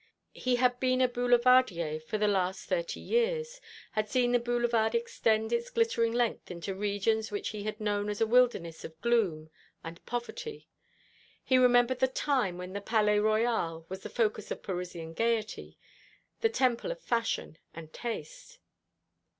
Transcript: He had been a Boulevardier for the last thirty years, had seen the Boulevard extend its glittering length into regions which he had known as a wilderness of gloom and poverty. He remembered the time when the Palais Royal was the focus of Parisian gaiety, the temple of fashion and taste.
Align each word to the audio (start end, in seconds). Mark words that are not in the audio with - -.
He 0.33 0.55
had 0.55 0.79
been 0.79 0.99
a 0.99 1.07
Boulevardier 1.07 1.99
for 1.99 2.17
the 2.17 2.27
last 2.27 2.67
thirty 2.67 2.99
years, 2.99 3.61
had 3.91 4.09
seen 4.09 4.31
the 4.31 4.39
Boulevard 4.39 4.95
extend 4.95 5.53
its 5.53 5.69
glittering 5.69 6.11
length 6.11 6.49
into 6.49 6.73
regions 6.73 7.29
which 7.29 7.49
he 7.49 7.65
had 7.65 7.79
known 7.79 8.09
as 8.09 8.19
a 8.19 8.25
wilderness 8.25 8.83
of 8.83 8.99
gloom 9.01 9.51
and 9.83 10.03
poverty. 10.07 10.67
He 11.43 11.59
remembered 11.59 11.99
the 11.99 12.07
time 12.07 12.57
when 12.57 12.73
the 12.73 12.81
Palais 12.81 13.19
Royal 13.19 13.85
was 13.89 14.01
the 14.01 14.09
focus 14.09 14.49
of 14.49 14.63
Parisian 14.63 15.13
gaiety, 15.13 15.77
the 16.39 16.49
temple 16.49 16.89
of 16.91 16.99
fashion 16.99 17.59
and 17.75 17.93
taste. 17.93 18.57